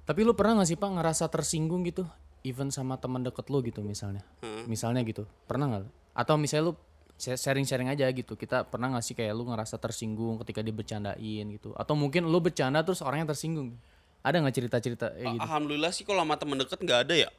[0.04, 2.04] Tapi lu pernah gak sih pak ngerasa tersinggung gitu,
[2.42, 4.20] even sama teman deket lu gitu misalnya,
[4.66, 5.84] misalnya gitu, pernah nggak?
[6.12, 6.74] Atau misalnya lu
[7.14, 11.46] sh- sharing-sharing aja gitu, kita pernah gak sih kayak lu ngerasa tersinggung ketika dia bercandain
[11.48, 11.70] gitu?
[11.78, 13.78] Atau mungkin lu bercanda terus orangnya tersinggung?
[14.20, 15.42] Ada nggak cerita-cerita kayak gitu?
[15.48, 17.30] alhamdulillah sih kalau sama temen deket nggak ada ya.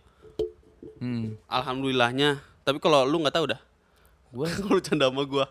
[0.98, 2.42] Hmm, alhamdulillahnya.
[2.66, 3.62] Tapi kalau lu nggak tahu dah.
[4.32, 5.46] Gua- kalau lu bercanda sama gua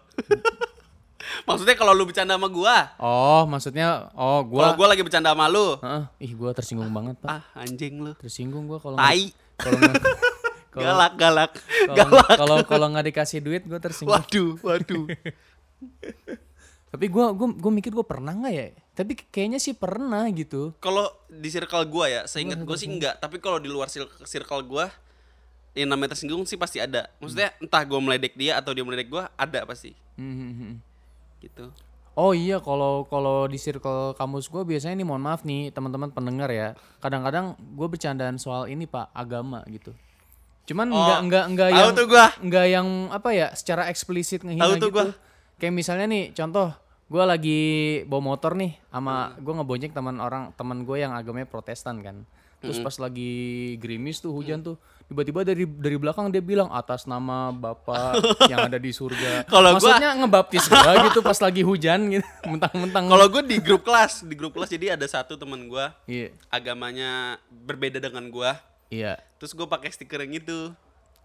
[1.44, 2.94] maksudnya kalau lu bercanda sama gua?
[2.98, 5.76] Oh maksudnya, oh kalau gua, gua lagi bercanda sama lu?
[5.80, 8.12] Heeh, ih gua tersinggung banget pak, ah anjing lu.
[8.16, 9.32] Tersinggung gua kalau tai.
[9.56, 9.78] kalau
[10.74, 11.52] kalau galak galak.
[12.38, 14.14] Kalau kalau nggak dikasih duit gua tersinggung.
[14.14, 15.06] waduh waduh.
[16.90, 18.74] Tapi gua gua gua mikir gua pernah nggak ya?
[18.98, 20.74] Tapi kayaknya sih pernah gitu.
[20.82, 24.66] kalau di circle gua ya seingat gua sih enggak tapi kalau di luar cir- circle
[24.66, 24.90] gua
[25.70, 27.06] yang namanya tersinggung sih pasti ada.
[27.22, 29.94] Maksudnya entah gua meledek dia atau dia meledek gua ada pasti.
[30.18, 30.74] Hmm, hmm, hmm.
[31.40, 31.72] Gitu
[32.18, 36.50] Oh iya kalau kalau di circle kamus gue biasanya nih mohon maaf nih teman-teman pendengar
[36.50, 36.74] ya.
[36.98, 39.94] Kadang-kadang gue bercandaan soal ini pak agama gitu.
[40.66, 42.28] Cuman Oh, nggak nggak yang tuh gua.
[42.42, 44.82] nggak yang apa ya secara eksplisit ngehina Tahu gitu.
[44.84, 45.04] tuh gua.
[45.56, 46.74] Kayak misalnya nih contoh
[47.08, 47.60] gue lagi
[48.04, 52.26] bawa motor nih sama gue ngebonceng teman orang teman gue yang agamanya Protestan kan.
[52.60, 53.32] Terus pas lagi
[53.76, 58.20] gerimis tuh hujan tuh tiba-tiba dari dari belakang dia bilang atas nama Bapak
[58.52, 59.42] yang ada di surga.
[59.44, 60.76] Kalau gua- Maksudnya ngebaptis gue
[61.08, 63.08] gitu pas lagi hujan gitu, mentang-mentang.
[63.08, 66.36] Kalau gue di grup kelas, di grup kelas jadi ada satu teman gue Iya.
[66.46, 68.50] agamanya berbeda dengan gue.
[68.88, 69.16] Iya.
[69.36, 70.70] Terus gue pakai stiker yang itu.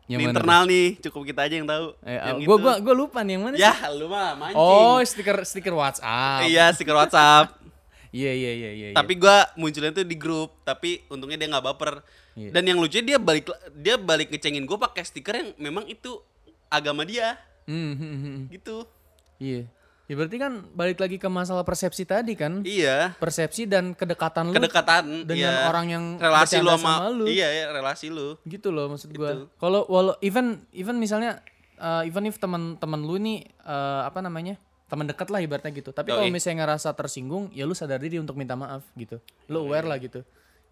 [0.06, 1.98] Yang Ini internal nih, cukup kita aja yang tahu.
[2.00, 2.62] Eh, yang gua, itu.
[2.62, 3.66] gua gua lupa nih yang mana sih?
[3.66, 4.54] Ya, lu mah mancing.
[4.56, 6.46] Oh, stiker stiker WhatsApp.
[6.46, 7.58] Iya, stiker WhatsApp.
[8.16, 8.88] Iya iya iya iya.
[8.92, 8.96] iya.
[8.96, 12.00] tapi gua munculnya tuh di grup, tapi untungnya dia nggak baper.
[12.40, 12.56] Iya.
[12.56, 16.16] Dan yang lucunya dia balik dia balik ngecengin gue pakai stiker yang memang itu
[16.72, 18.42] agama dia, Hmm, hmm, hmm, hmm.
[18.54, 18.78] gitu.
[19.42, 19.68] Iya.
[20.06, 22.62] Ya berarti kan balik lagi ke masalah persepsi tadi kan?
[22.62, 23.18] Iya.
[23.18, 25.66] Persepsi dan kedekatan lu Kedekatan dengan iya.
[25.66, 27.26] orang yang relasi lu sama, sama lu.
[27.26, 28.38] Iya, iya, relasi lu.
[28.46, 29.50] gitu loh maksud gua.
[29.58, 31.42] Kalau walau even even misalnya
[31.82, 34.62] uh, even if teman-teman lu nih uh, apa namanya?
[34.86, 35.90] Teman dekat lah ibaratnya gitu.
[35.90, 39.18] Tapi kalau misalnya ngerasa tersinggung, ya lu sadar diri untuk minta maaf gitu.
[39.50, 40.22] Lu aware lah gitu.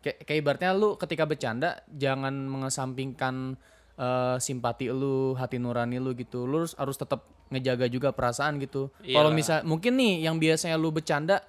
[0.06, 3.58] Kayak kayak ibaratnya lu ketika bercanda jangan mengesampingkan
[3.98, 6.46] uh, simpati lu, hati nurani lu gitu.
[6.46, 8.94] Lu harus, harus tetap ngejaga juga perasaan gitu.
[9.02, 11.42] Kalau misal mungkin nih yang biasanya lu bercanda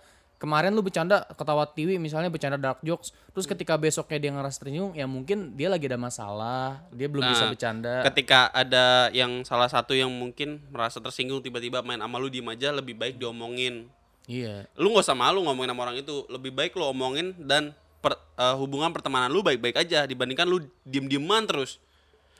[0.44, 3.16] kemarin lu bercanda ketawa tiwi misalnya bercanda dark jokes.
[3.32, 6.84] Terus ketika besoknya dia ngerasa tersinggung ya mungkin dia lagi ada masalah.
[6.92, 7.94] Dia belum bisa Nah, bercanda.
[8.04, 12.68] Ketika ada yang salah satu yang mungkin merasa tersinggung tiba-tiba main sama lu diem aja
[12.70, 13.88] lebih baik diomongin.
[14.24, 14.68] iya.
[14.76, 18.56] Lu nggak usah malu ngomongin sama orang itu, lebih baik lu omongin dan per- eh,
[18.56, 21.80] hubungan pertemanan lu baik-baik aja dibandingkan lu diem-dieman terus.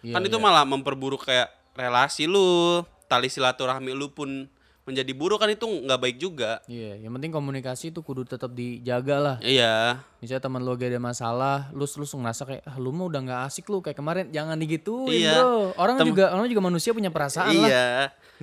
[0.05, 4.49] Iya, kan itu malah memperburuk kayak relasi lu, tali silaturahmi lu pun
[4.85, 6.61] menjadi buruk kan itu nggak baik juga.
[6.69, 10.05] iya yang penting komunikasi itu kudu tetap dijaga lah Iya.
[10.21, 13.41] misalnya teman lu lagi ada masalah lu lu ngerasa kayak ah, lu mah udah nggak
[13.49, 15.41] asik lu kayak kemarin jangan digituin Iya.
[15.41, 17.87] bro orang Tem- juga orang juga manusia punya perasaan lah Iya.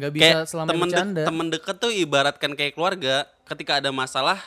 [0.01, 3.15] nggak bisa Kayak selama temen, bercanda temen deket tuh ibaratkan kayak keluarga.
[3.45, 4.39] Ketika ada masalah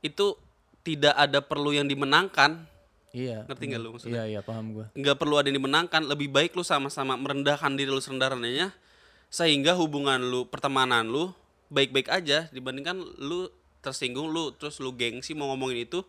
[0.00, 0.38] itu
[0.84, 2.62] tidak ada perlu yang dimenangkan.
[3.10, 4.22] iya Ngerti nggak lu maksudnya?
[4.22, 7.88] iya iya paham gua nggak perlu ada yang dimenangkan lebih baik lu sama-sama merendahkan diri
[7.88, 8.70] lu serendah-rendahnya
[9.28, 11.34] sehingga hubungan lu pertemanan lu
[11.68, 16.02] baik-baik aja dibandingkan lu tersinggung lu terus lu gengsi mau ngomongin itu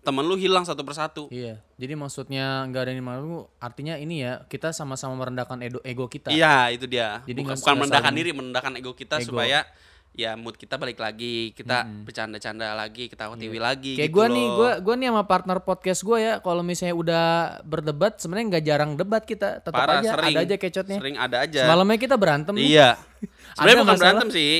[0.00, 4.46] teman lu hilang satu persatu Iya, jadi maksudnya nggak ada yang malu, artinya ini ya
[4.46, 6.30] kita sama-sama merendahkan ego, ego kita.
[6.30, 9.34] iya itu dia Jadi bukan, bukan merendahkan diri merendahkan ego kita Ego.
[9.34, 9.66] supaya
[10.12, 14.46] ya mood kita balik lagi kita bercanda-canda lagi kita TV lagi Kayak gitu gue nih,
[14.48, 17.24] gue gua nih sama partner podcast gue ya, kalau misalnya udah
[17.62, 20.96] berdebat, sebenarnya nggak jarang debat kita, tetap parah aja sering ada aja kecotnya.
[20.96, 22.54] sering ada aja Semalamnya kita berantem.
[22.54, 22.96] iya
[23.54, 24.00] sebenarnya bukan masalah?
[24.14, 24.54] berantem sih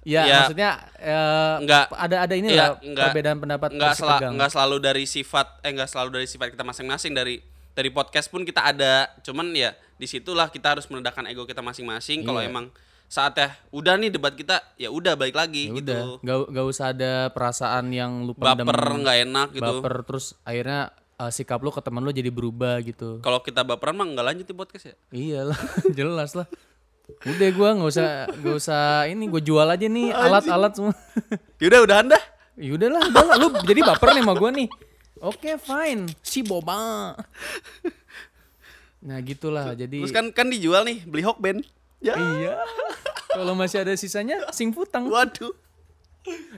[0.00, 0.36] Ya, Iya.
[0.40, 1.84] maksudnya eh, Nggak.
[1.92, 4.32] ada ada ini Iya, lah nggak- perbedaan pendapat nggak bersih sela- tegang.
[4.34, 7.34] nggak selalu dari sifat eh nggak selalu dari sifat kita masing-masing dari
[7.70, 12.24] dari podcast pun kita ada cuman ya di situlah kita harus merendahkan ego kita masing-masing
[12.24, 12.48] kalau Iya.
[12.48, 12.72] emang
[13.08, 16.92] saatnya udah nih debat kita ya udah balik lagi Ya gitu udah, nggak nggak usah
[16.92, 21.72] ada perasaan yang lu pendem, baper nggak enak gitu baper terus akhirnya eh, sikap lu
[21.72, 23.24] ke teman lu jadi berubah gitu.
[23.24, 25.58] kalau kita baperan mah nggak lanjut di podcast ya Iyalah,
[25.98, 26.46] jelas lah.
[27.24, 30.92] Udah gua nggak usah nggak usah ini gue jual aja nih alat-alat semua.
[31.56, 32.20] yaudah udah anda
[32.60, 34.68] ya udahlah, udahlah lu jadi baper nih sama gua nih.
[35.18, 36.06] Oke, fine.
[36.22, 37.16] Si boba.
[39.02, 39.74] Nah, gitulah.
[39.74, 41.64] Jadi terus kan kan dijual nih beli Hokben
[42.00, 42.52] ya iya.
[43.38, 45.06] Kalau masih ada sisanya sing putang.
[45.06, 45.52] waduh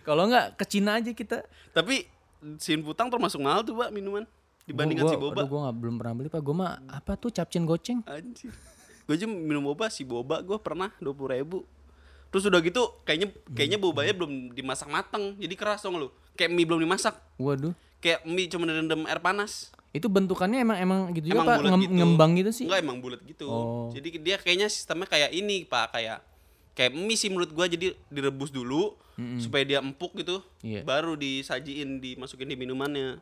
[0.03, 1.45] Kalau nggak ke Cina aja kita.
[1.71, 2.07] tapi
[2.57, 4.25] sin putang termasuk mahal tuh pak minuman
[4.65, 6.41] dibandingkan Gua- si gua- boba Aduh, gua nggak belum pernah beli Pak.
[6.41, 8.01] Gua mah apa tuh capcin goceng?
[8.05, 8.51] Anjir.
[9.03, 11.59] Gue aja minum boba si boba gue pernah dua puluh ribu.
[12.31, 16.09] Terus udah gitu kayaknya kayaknya bobanya belum dimasak mateng jadi keras dong lu.
[16.33, 17.19] Kayak mie belum dimasak.
[17.37, 17.75] Waduh.
[17.99, 19.75] Kayak mie cuma direndam air panas.
[19.91, 21.95] Itu bentukannya emang emang gitu juga Emang Pak, Ngem- gitu.
[21.95, 22.65] ngembang gitu sih.
[22.65, 23.47] Enggak emang bulat gitu.
[23.47, 23.91] Oh.
[23.91, 26.23] Jadi dia kayaknya sistemnya kayak ini pak kayak
[26.73, 28.95] kayak mie sih menurut gua jadi direbus dulu
[29.37, 30.41] supaya dia empuk gitu.
[30.61, 30.81] Iya.
[30.81, 33.21] Baru disajiin dimasukin di minumannya.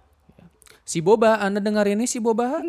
[0.85, 2.61] Si Boba, Anda dengar ini si Boba?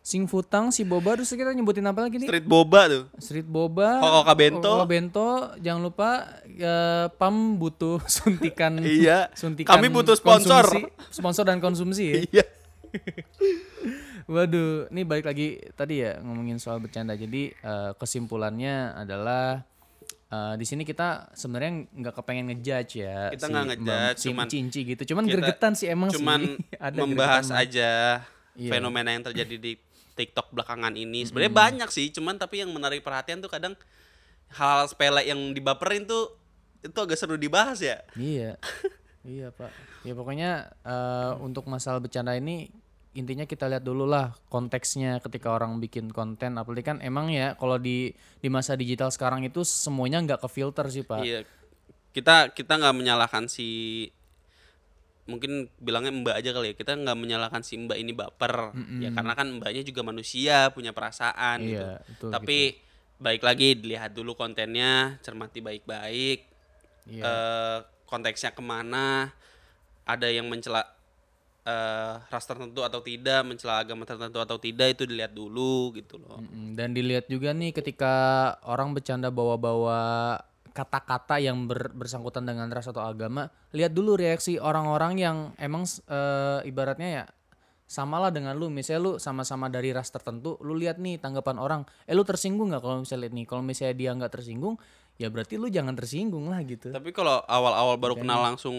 [0.00, 2.28] Sing Futang, si Boba, terus kita nyebutin apa lagi nih?
[2.28, 3.04] Street boba tuh.
[3.16, 4.68] Street Boba, Hoka Bento.
[4.68, 8.84] Hoka Bento, jangan lupa ya, PAM butuh suntikan.
[8.84, 9.32] Iya.
[9.32, 10.60] suntikan Kami butuh sponsor.
[10.60, 12.16] konsumsi- sponsor dan konsumsi ya.
[12.20, 12.44] Iya.
[14.26, 17.12] Waduh, ini balik lagi tadi ya ngomongin soal bercanda.
[17.12, 19.60] Jadi eh, kesimpulannya adalah
[20.30, 23.28] eh, di sini kita sebenarnya nggak kepengen ngejudge ya.
[23.30, 25.02] Kita si nggak Mbak- ngejudge, si cuman Cinci gitu.
[25.12, 26.56] Cuman kita gregetan sih emang cuman sih.
[26.86, 27.62] Ada membahas gregetan.
[27.62, 27.90] aja
[28.54, 28.70] Iya.
[28.70, 29.72] fenomena yang terjadi di
[30.14, 31.26] TikTok belakangan ini.
[31.26, 33.74] Sebenarnya banyak sih, cuman tapi yang menarik perhatian tuh kadang
[34.54, 36.38] hal sepele yang dibaperin tuh
[36.78, 37.98] itu agak seru dibahas ya.
[38.14, 38.54] Iya.
[39.26, 39.74] iya, Pak.
[40.06, 42.70] Ya pokoknya eh, untuk masalah bercanda ini
[43.14, 47.78] intinya kita lihat dulu lah konteksnya ketika orang bikin konten apalagi kan emang ya kalau
[47.78, 51.22] di di masa digital sekarang itu semuanya nggak ke filter sih, Pak.
[51.22, 51.46] Iya.
[52.10, 54.06] kita kita nggak menyalahkan si
[55.24, 59.32] mungkin bilangnya mbak aja kali ya kita nggak menyalahkan si mbak ini baper ya karena
[59.32, 62.58] kan mbaknya juga manusia punya perasaan gitu Iya, betul tapi
[63.16, 66.44] baik lagi dilihat dulu kontennya cermati baik-baik
[67.08, 67.22] Iya.
[67.24, 69.32] eh, konteksnya ke mana
[70.04, 70.84] ada yang mencela
[71.64, 76.38] eh, ras tertentu atau tidak mencela agama tertentu atau tidak itu dilihat dulu gitu loh.
[76.76, 78.14] Dan dilihat juga nih ketika
[78.68, 80.38] orang bercanda bawa-bawa
[80.74, 86.60] kata-kata yang ber- bersangkutan dengan ras atau agama, lihat dulu reaksi orang-orang yang emang eh,
[86.68, 87.24] ibaratnya ya
[87.84, 88.68] samalah dengan lu.
[88.72, 91.80] Misalnya lu sama-sama dari ras tertentu, lu lihat nih tanggapan orang.
[92.08, 93.46] Eh lu tersinggung nggak kalau misalnya lihat nih?
[93.46, 94.74] Kalau misalnya dia nggak tersinggung,
[95.20, 96.90] ya berarti lu jangan tersinggung lah gitu.
[96.90, 98.74] Tapi kalau awal-awal baru kenal langsung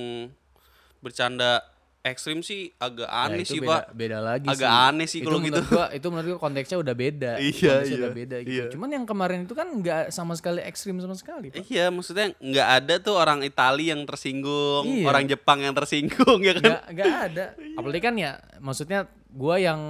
[1.00, 1.62] bercanda
[2.06, 3.84] ekstrim sih agak Ya, aneh itu sih, beda, Pak.
[3.92, 4.86] beda lagi Agak sih.
[4.86, 5.74] aneh sih Itu kalau menurut gitu.
[5.74, 7.32] Gua, itu menurut gua konteksnya udah beda.
[7.42, 8.52] Iya, Konteksnya iya, udah beda gitu.
[8.54, 8.66] iya.
[8.70, 11.50] Cuman yang kemarin itu kan nggak sama sekali ekstrim sama sekali.
[11.50, 11.66] Pak.
[11.66, 15.06] Iya, maksudnya nggak ada tuh orang Itali yang tersinggung, Iya.
[15.06, 16.62] orang Jepang yang tersinggung ya kan?
[16.62, 17.46] Nggak nggak ada.
[17.82, 19.82] Apalagi kan ya, maksudnya gua yang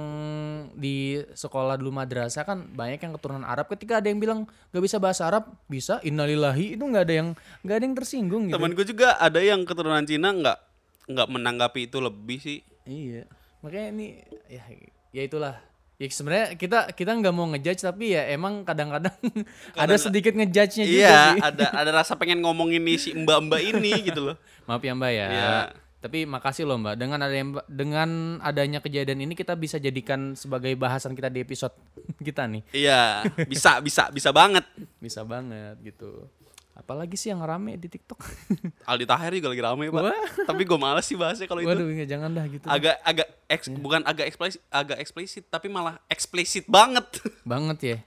[0.72, 0.96] di
[1.30, 3.68] sekolah dulu madrasah kan banyak yang keturunan Arab.
[3.68, 7.28] Ketika ada yang bilang gak bisa bahasa Arab, bisa innalillahi itu nggak ada yang
[7.62, 8.56] nggak ada yang tersinggung gitu.
[8.56, 10.58] Temen gue juga ada yang keturunan Cina nggak
[11.06, 12.58] nggak menanggapi itu lebih sih.
[12.82, 13.26] Iya.
[13.62, 14.06] Makanya ini
[14.46, 14.62] ya
[15.10, 15.54] ya itulah.
[15.96, 19.16] Ya sebenarnya kita kita nggak mau ngejudge tapi ya emang kadang-kadang
[19.80, 21.40] ada sedikit ngejudge-nya juga Iya, sih.
[21.40, 24.36] ada ada rasa pengen ngomongin nih si mbak-mbak ini gitu loh.
[24.68, 25.26] Maaf ya Mbak ya.
[25.26, 25.50] Iya.
[25.96, 27.00] Tapi makasih loh Mbak.
[27.00, 27.32] Dengan ada
[27.64, 28.10] dengan
[28.44, 31.72] adanya kejadian ini kita bisa jadikan sebagai bahasan kita di episode
[32.28, 32.60] kita nih.
[32.76, 34.68] Iya, bisa bisa bisa banget.
[35.00, 36.28] Bisa banget gitu.
[36.76, 38.20] Apalagi sih yang rame di TikTok.
[38.90, 40.02] Aldi Taher juga lagi rame, Pak.
[40.04, 40.28] Wah.
[40.44, 41.72] Tapi gue males sih bahasnya kalau itu.
[41.72, 42.68] Waduh, ya jangan dah gitu.
[42.68, 47.08] Agak agak eks, bukan agak eksplisit, agak eksplisit tapi malah eksplisit banget.
[47.48, 47.98] Banget ya.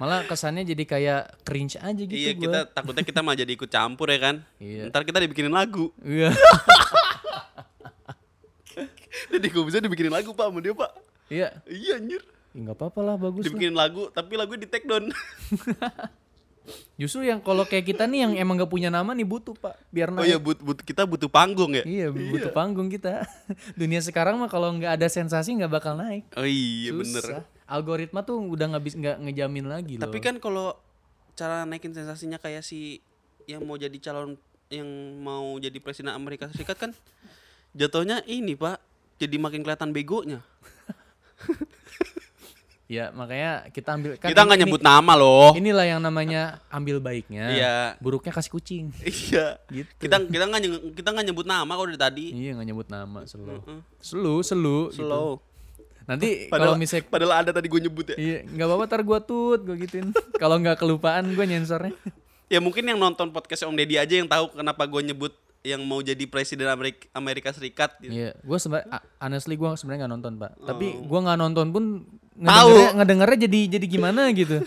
[0.00, 2.42] Malah kesannya jadi kayak cringe aja gitu iya, gua.
[2.42, 4.36] kita takutnya kita malah jadi ikut campur ya kan.
[4.58, 4.90] Iya.
[4.90, 5.92] Ntar kita dibikinin lagu.
[6.02, 6.34] Iya.
[9.32, 10.92] Jadi gue bisa dibikinin lagu, Pak, sama dia, Pak.
[11.28, 11.48] Iya.
[11.68, 12.22] Iya, anjir.
[12.52, 13.52] Ya, apa-apa lah bagus lah.
[13.52, 15.12] Dibikinin lagu, tapi lagu di take down.
[16.94, 20.14] Justru yang kalau kayak kita nih yang emang gak punya nama nih butuh pak biar
[20.14, 20.30] Oh naik.
[20.30, 21.82] iya, but, but, kita butuh panggung ya?
[21.82, 23.26] Iya butuh panggung kita.
[23.80, 26.22] Dunia sekarang mah kalau nggak ada sensasi nggak bakal naik.
[26.38, 27.22] Oh iya, bener.
[27.22, 27.42] Susah.
[27.66, 30.06] Algoritma tuh udah nggak bisa nggak ngejamin lagi loh.
[30.06, 30.78] Tapi kan kalau
[31.34, 33.02] cara naikin sensasinya kayak si
[33.50, 34.38] yang mau jadi calon
[34.70, 34.86] yang
[35.20, 36.90] mau jadi presiden Amerika Serikat kan
[37.74, 38.78] jatuhnya ini pak
[39.18, 40.40] jadi makin kelihatan begonya.
[42.92, 45.56] ya makanya kita ambil kan Kita nggak ini- nyebut nama loh.
[45.56, 47.44] Inilah yang namanya ambil baiknya.
[47.48, 47.74] Iya.
[48.04, 48.84] Buruknya kasih kucing.
[49.08, 49.56] Iya.
[49.72, 49.88] Gitu.
[49.96, 50.60] Kita kita nggak
[50.92, 52.26] kita nggak nyebut nama kok dari tadi.
[52.36, 53.64] Iya nggak nyebut nama selu.
[53.96, 54.78] Selu, selu.
[54.92, 55.08] gitu.
[55.08, 55.40] Slow.
[56.04, 58.16] Nanti kalau misalnya padahal ada tadi gue nyebut ya.
[58.20, 60.12] Iya, nggak apa-apa tar gua tut, gua gituin.
[60.42, 61.96] Kalau nggak kelupaan gua nyensornya.
[62.52, 66.02] Ya mungkin yang nonton podcast Om Deddy aja yang tahu kenapa gue nyebut yang mau
[66.02, 67.94] jadi presiden Amerika, Amerika Serikat.
[68.02, 68.10] gitu.
[68.10, 70.52] Iya, gua sebenarnya a- honestly gua sebenarnya nggak nonton, Pak.
[70.66, 71.84] Tapi gua nggak nonton pun
[72.34, 74.66] ngedengernya, ngedengernya jadi jadi gimana gitu.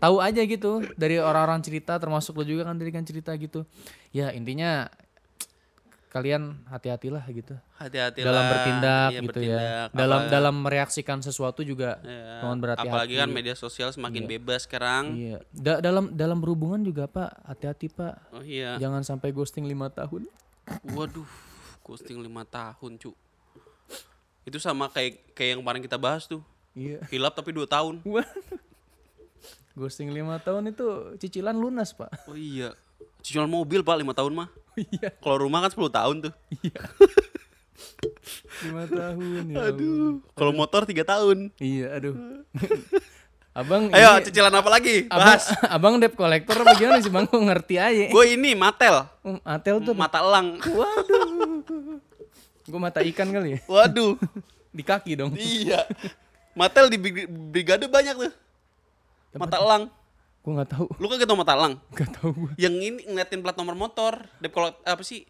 [0.00, 3.68] Tahu aja gitu dari orang-orang cerita termasuk lo juga kan dari kan cerita gitu.
[4.16, 4.88] Ya, intinya
[6.10, 7.54] kalian hati-hatilah gitu.
[7.78, 9.62] Hati-hati dalam bertindak Iya, gitu bertindak.
[9.62, 9.80] ya.
[9.94, 12.90] Dalam Apa- dalam mereaksikan sesuatu juga Ya, mohon berhati-hati.
[12.90, 15.14] Apalagi kan media sosial semakin bebas sekarang.
[15.14, 15.38] Iya.
[15.48, 18.14] Da- dalam dalam berhubungan juga, Pak, hati-hati, Pak.
[18.32, 18.74] Oh iya.
[18.76, 20.26] Jangan sampai ghosting lima tahun.
[20.90, 21.30] Waduh,
[21.80, 23.14] ghosting lima tahun cu.
[24.42, 26.42] Itu sama kayak kayak yang kemarin kita bahas tuh.
[26.74, 27.06] Iya.
[27.06, 28.02] Hilap tapi dua tahun.
[29.72, 32.26] Ghosting lima tahun itu cicilan lunas, Pak.
[32.26, 32.74] Oh iya.
[33.20, 34.48] Cicilan mobil pak lima tahun mah.
[34.74, 35.08] Iya.
[35.16, 36.32] Kalau rumah kan 10 tahun tuh.
[38.64, 39.56] lima tahun ya.
[39.68, 40.20] Aduh.
[40.32, 41.48] Kalau motor tiga tahun.
[41.56, 42.14] Iya, aduh.
[43.50, 45.04] abang Ayo ini- cicilan apa lagi?
[45.06, 45.42] abang, Bahas.
[45.74, 47.24] abang debt collector apa gimana sih bang?
[47.26, 48.02] Kok ngerti aja.
[48.08, 49.04] Gue ini Matel.
[49.20, 50.56] Um, Atel tuh, Mata elang.
[50.62, 51.98] waduh.
[52.62, 53.58] Gue mata ikan kali ya.
[53.66, 54.14] Waduh.
[54.70, 55.34] Di kaki dong.
[55.34, 55.82] iya.
[56.54, 58.32] Matel di brig- brigade banyak tuh.
[59.34, 59.90] Mata elang.
[60.40, 60.86] Gue nggak tahu.
[60.96, 61.76] Lu kan tau mata elang?
[61.92, 62.50] Gak tahu gue.
[62.56, 64.24] Yang ini ngeliatin plat nomor motor.
[64.40, 65.28] Debt collect- apa sih?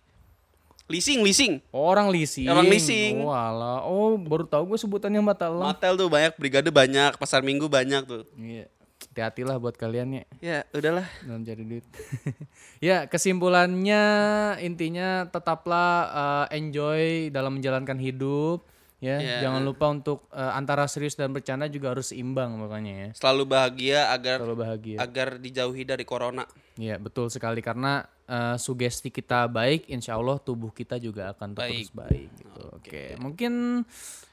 [0.87, 1.63] Leasing, leasing.
[1.71, 2.47] Orang leasing.
[2.47, 3.23] Orang leasing.
[3.23, 3.83] Oh, alah.
[3.83, 5.71] Oh, baru tahu gue sebutannya mata elang.
[5.71, 8.27] Matel tuh banyak, brigade banyak, pasar minggu banyak tuh.
[8.35, 8.67] Iya.
[9.01, 11.07] Hati-hatilah buat kalian ya Ya, udahlah.
[11.23, 11.83] dalam cari duit.
[12.85, 14.03] ya, kesimpulannya
[14.63, 15.91] intinya tetaplah
[16.47, 18.63] eh, enjoy dalam menjalankan hidup
[19.01, 19.17] ya.
[19.19, 19.39] Ya.
[19.43, 23.09] Jangan lupa untuk eh, antara serius dan bercanda juga harus seimbang makanya ya.
[23.17, 24.97] Selalu bahagia agar Selalu bahagia.
[25.01, 26.45] agar dijauhi dari corona.
[26.77, 31.91] Iya, betul sekali karena eh, sugesti kita baik, insya Allah tubuh kita juga akan terus
[31.91, 32.29] baik.
[32.39, 32.63] gitu.
[32.77, 33.83] Oke, mungkin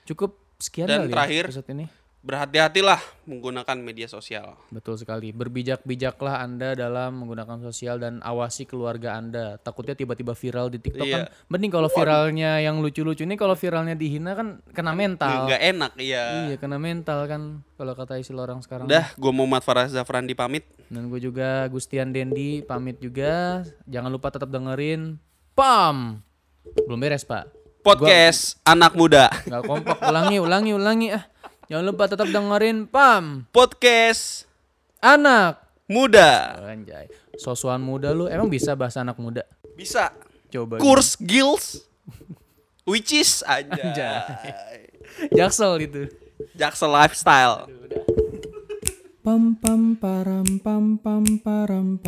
[0.05, 1.85] cukup sekian Dan kali terakhir, ya episode ini.
[2.27, 4.59] Berhati-hatilah menggunakan media sosial.
[4.67, 5.31] Betul sekali.
[5.31, 9.55] Berbijak-bijaklah Anda dalam menggunakan sosial dan awasi keluarga Anda.
[9.55, 11.15] Takutnya tiba-tiba viral di TikTok Iya.
[11.15, 11.47] kan.
[11.47, 15.47] Mending kalau viralnya yang lucu-lucu ini kalau viralnya dihina kan kena mental.
[15.47, 16.51] Nggak enak, iya.
[16.51, 17.41] Iya, kena mental kan
[17.79, 18.91] kalau kata istilah orang sekarang.
[18.91, 20.67] Udah, gue Muhammad Farah Zafran dipamit.
[20.91, 23.63] Dan gue juga Gustian Dendi pamit juga.
[23.87, 25.15] Jangan lupa tetap dengerin
[25.55, 26.19] PAM.
[26.83, 27.55] Belum beres, Pak.
[27.87, 29.31] Podcast anak muda.
[29.47, 29.95] Gak kompak.
[30.03, 31.23] Ulangi, ulangi, ulangi ah.
[31.67, 33.43] Jangan lupa tetap dengerin PAM.
[33.51, 34.47] Podcast
[35.03, 35.59] Anak.
[35.91, 36.63] muda.
[36.63, 37.11] Anjay.
[37.35, 39.43] Sosuan muda lu emang bisa bahasa anak muda?
[39.75, 40.15] Bisa.
[40.47, 40.79] Coba.
[40.79, 41.83] Kurs Gills.
[42.87, 43.67] Which is aja.
[43.67, 44.95] Anjay.
[45.35, 46.07] Jaksel itu.
[46.55, 47.67] Jaksel lifestyle.
[49.19, 52.05] Pam pam param pam pam param pam.